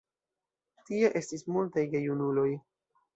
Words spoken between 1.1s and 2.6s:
estis multaj gejunuloj.